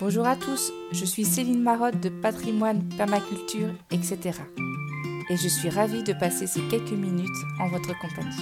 [0.00, 4.40] Bonjour à tous, je suis Céline Marotte de Patrimoine, Permaculture, etc.
[5.30, 7.28] Et je suis ravie de passer ces quelques minutes
[7.60, 8.34] en votre compagnie.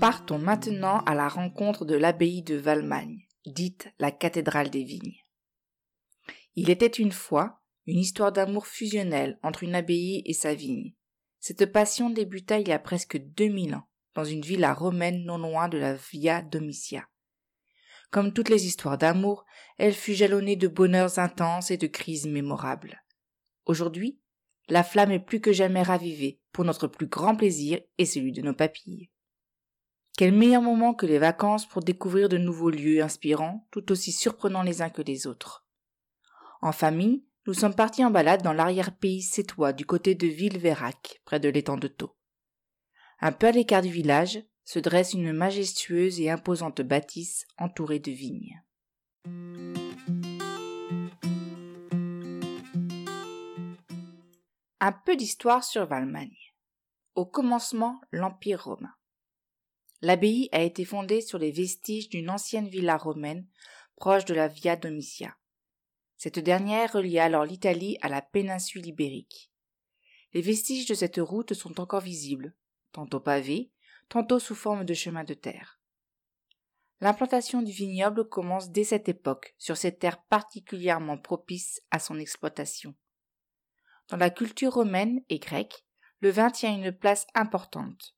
[0.00, 5.20] Partons maintenant à la rencontre de l'abbaye de Valmagne, dite la cathédrale des vignes.
[6.56, 10.94] Il était une fois une histoire d'amour fusionnel entre une abbaye et sa vigne.
[11.38, 15.68] Cette passion débuta il y a presque 2000 ans dans une villa romaine non loin
[15.68, 17.08] de la Via Domitia.
[18.10, 19.46] Comme toutes les histoires d'amour,
[19.78, 23.02] elle fut jalonnée de bonheurs intenses et de crises mémorables.
[23.64, 24.20] Aujourd'hui,
[24.68, 28.42] la flamme est plus que jamais ravivée pour notre plus grand plaisir et celui de
[28.42, 29.10] nos papilles.
[30.16, 34.62] Quel meilleur moment que les vacances pour découvrir de nouveaux lieux inspirants, tout aussi surprenants
[34.62, 35.66] les uns que les autres.
[36.60, 41.40] En famille, nous sommes partis en balade dans l'arrière-pays sétois du côté de Villeverac, près
[41.40, 42.14] de l'étang de Thau.
[43.24, 48.10] Un peu à l'écart du village se dresse une majestueuse et imposante bâtisse entourée de
[48.10, 48.60] vignes.
[54.80, 56.36] Un peu d'histoire sur Valmagne.
[57.14, 58.92] Au commencement, l'Empire romain.
[60.00, 63.46] L'abbaye a été fondée sur les vestiges d'une ancienne villa romaine
[63.94, 65.36] proche de la Via Domitia.
[66.16, 69.52] Cette dernière reliait alors l'Italie à la péninsule ibérique.
[70.32, 72.56] Les vestiges de cette route sont encore visibles,
[72.92, 73.70] tantôt pavés,
[74.08, 75.80] tantôt sous forme de chemin de terre.
[77.00, 82.94] L'implantation du vignoble commence dès cette époque sur cette terre particulièrement propice à son exploitation.
[84.08, 85.84] Dans la culture romaine et grecque,
[86.20, 88.14] le vin tient une place importante.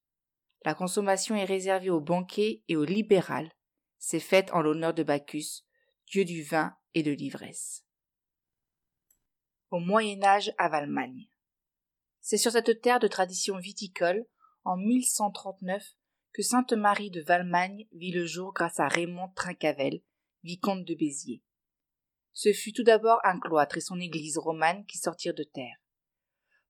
[0.65, 3.53] La consommation est réservée aux banquets et aux libérales.
[3.99, 5.63] C'est fête en l'honneur de Bacchus,
[6.07, 7.85] dieu du vin et de l'ivresse.
[9.71, 11.29] Au Moyen Âge à Valmagne.
[12.21, 14.27] C'est sur cette terre de tradition viticole
[14.65, 15.83] en 1139
[16.33, 20.03] que Sainte Marie de Valmagne vit le jour grâce à Raymond Trincavel,
[20.43, 21.43] vicomte de Béziers.
[22.33, 25.77] Ce fut tout d'abord un cloître et son église romane qui sortirent de terre.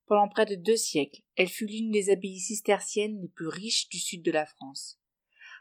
[0.06, 3.98] Pendant près de deux siècles, elle fut l'une des abbayes cisterciennes les plus riches du
[3.98, 5.00] sud de la France,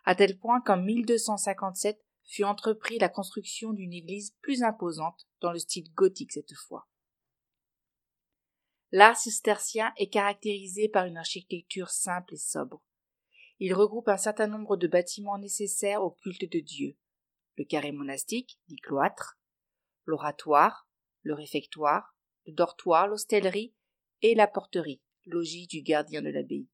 [0.04, 5.60] à tel point qu'en 1257 fut entrepris la construction d'une église plus imposante dans le
[5.60, 6.90] style gothique cette fois.
[8.96, 12.80] L'art cistercien est caractérisé par une architecture simple et sobre.
[13.58, 16.96] Il regroupe un certain nombre de bâtiments nécessaires au culte de Dieu.
[17.58, 19.40] Le carré monastique, dit cloître,
[20.06, 20.88] l'oratoire,
[21.24, 22.16] le réfectoire,
[22.46, 23.74] le dortoir, l'hostellerie
[24.22, 26.70] et la porterie, logis du gardien de l'abbaye.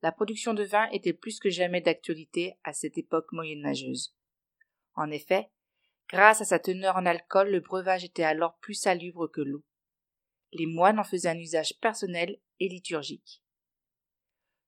[0.00, 4.16] La production de vin était plus que jamais d'actualité à cette époque moyenâgeuse.
[4.94, 5.50] En effet,
[6.08, 9.62] grâce à sa teneur en alcool, le breuvage était alors plus salubre que l'eau
[10.52, 13.42] les moines en faisaient un usage personnel et liturgique.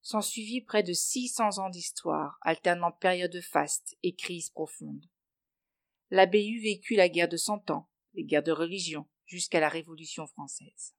[0.03, 5.07] S'ensuivit près de six cents ans d'histoire, alternant périodes fastes et crises profondes.
[6.11, 10.95] L'abbaye vécut la guerre de Cent Ans, les guerres de religion, jusqu'à la Révolution française.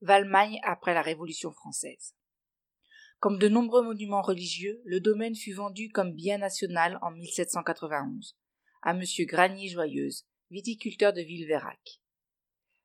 [0.00, 2.16] Valmagne après la Révolution française.
[3.20, 8.36] Comme de nombreux monuments religieux, le domaine fut vendu comme bien national en 1791
[8.82, 9.04] à M.
[9.20, 12.01] Granier Joyeuse, viticulteur de Villeverac.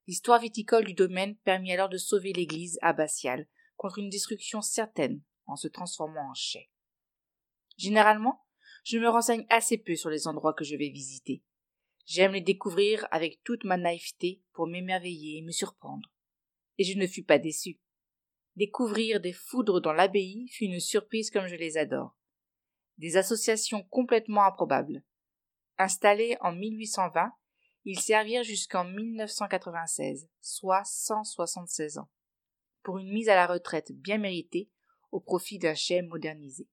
[0.07, 5.55] L'histoire viticole du domaine permit alors de sauver l'église abbatiale contre une destruction certaine en
[5.55, 6.69] se transformant en chai.
[7.77, 8.45] Généralement,
[8.85, 11.43] je me renseigne assez peu sur les endroits que je vais visiter.
[12.05, 16.09] J'aime les découvrir avec toute ma naïveté pour m'émerveiller et me surprendre.
[16.77, 17.81] Et je ne fus pas déçu.
[18.55, 22.15] Découvrir des foudres dans l'abbaye fut une surprise comme je les adore.
[22.97, 25.03] Des associations complètement improbables.
[25.77, 27.33] Installées en 1820,
[27.85, 32.09] ils servirent jusqu'en 1996, soit 176 ans,
[32.83, 34.69] pour une mise à la retraite bien méritée
[35.11, 36.67] au profit d'un chai modernisé.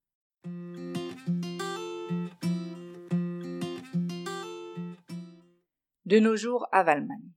[6.05, 7.33] De nos jours à Valmagne.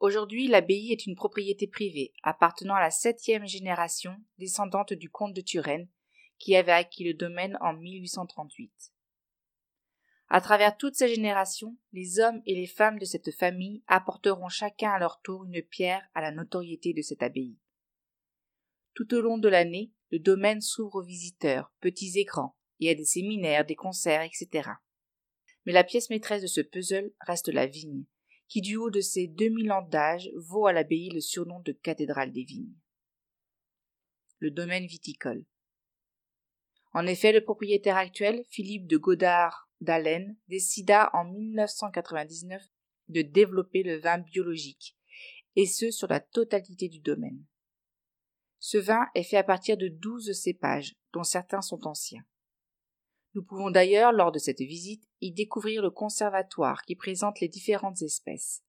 [0.00, 5.40] Aujourd'hui, l'abbaye est une propriété privée appartenant à la septième génération descendante du comte de
[5.40, 5.88] Turenne
[6.38, 8.92] qui avait acquis le domaine en 1838.
[10.30, 14.90] À travers toutes ces générations, les hommes et les femmes de cette famille apporteront chacun
[14.90, 17.56] à leur tour une pierre à la notoriété de cette abbaye.
[18.94, 22.94] Tout au long de l'année, le domaine s'ouvre aux visiteurs, petits et grands, et à
[22.94, 24.70] des séminaires, des concerts, etc.
[25.64, 28.04] Mais la pièce maîtresse de ce puzzle reste la vigne,
[28.48, 31.72] qui du haut de ses deux mille ans d'âge vaut à l'abbaye le surnom de
[31.72, 32.74] cathédrale des vignes.
[34.40, 35.46] Le domaine viticole.
[36.92, 42.62] En effet, le propriétaire actuel, Philippe de Godard d'Allen décida en 1999
[43.08, 44.96] de développer le vin biologique,
[45.56, 47.44] et ce sur la totalité du domaine.
[48.58, 52.24] Ce vin est fait à partir de douze cépages, dont certains sont anciens.
[53.34, 58.02] Nous pouvons d'ailleurs, lors de cette visite, y découvrir le conservatoire qui présente les différentes
[58.02, 58.64] espèces.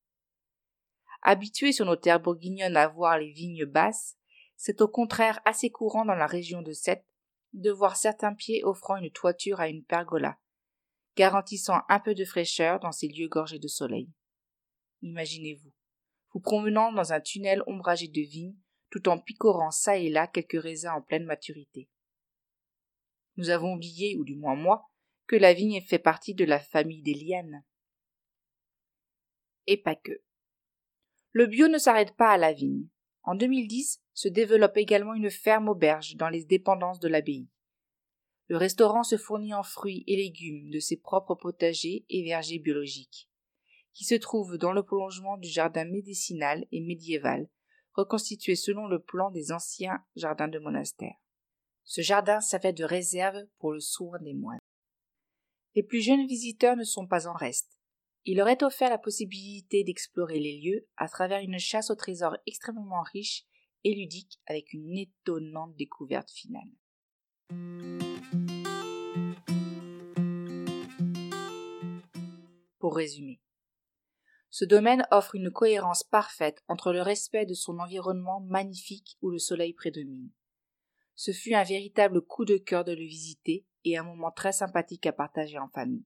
[1.22, 4.18] Habitués sur nos terres bourguignonnes à voir les vignes basses,
[4.56, 7.06] c'est au contraire assez courant dans la région de Sète
[7.54, 10.38] de voir certains pieds offrant une toiture à une pergola,
[11.20, 14.10] garantissant un peu de fraîcheur dans ces lieux gorgés de soleil.
[15.02, 15.74] Imaginez-vous,
[16.32, 18.56] vous promenant dans un tunnel ombragé de vignes,
[18.90, 21.90] tout en picorant çà et là quelques raisins en pleine maturité.
[23.36, 24.90] Nous avons oublié, ou du moins moi,
[25.28, 27.66] que la vigne fait partie de la famille des lianes.
[29.68, 30.24] Et pas que.
[31.34, 32.88] Le bio ne s'arrête pas à la vigne.
[33.24, 37.50] En 2010 se développe également une ferme auberge dans les dépendances de l'abbaye.
[38.50, 43.30] Le restaurant se fournit en fruits et légumes de ses propres potagers et vergers biologiques,
[43.94, 47.48] qui se trouvent dans le prolongement du jardin médicinal et médiéval,
[47.94, 51.16] reconstitué selon le plan des anciens jardins de monastère.
[51.84, 54.60] Ce jardin servait de réserve pour le soin des moines.
[55.76, 57.80] Les plus jeunes visiteurs ne sont pas en reste.
[58.26, 62.36] Il leur est offert la possibilité d'explorer les lieux à travers une chasse au trésor
[62.48, 63.46] extrêmement riche
[63.84, 66.72] et ludique avec une étonnante découverte finale.
[72.80, 73.42] Pour résumer,
[74.50, 79.38] ce domaine offre une cohérence parfaite entre le respect de son environnement magnifique où le
[79.38, 80.32] soleil prédomine.
[81.16, 85.06] Ce fut un véritable coup de cœur de le visiter et un moment très sympathique
[85.06, 86.06] à partager en famille.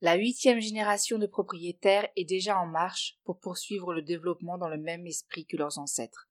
[0.00, 4.78] La huitième génération de propriétaires est déjà en marche pour poursuivre le développement dans le
[4.78, 6.28] même esprit que leurs ancêtres,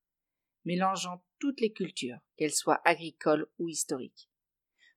[0.64, 4.27] mélangeant toutes les cultures, qu'elles soient agricoles ou historiques.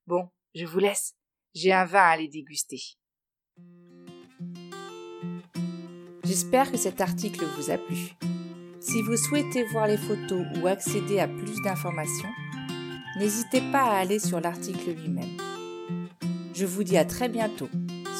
[0.07, 1.13] Bon, je vous laisse,
[1.53, 2.81] j'ai un vin à aller déguster.
[6.23, 8.15] J'espère que cet article vous a plu.
[8.79, 12.29] Si vous souhaitez voir les photos ou accéder à plus d'informations,
[13.19, 15.37] n'hésitez pas à aller sur l'article lui-même.
[16.53, 17.69] Je vous dis à très bientôt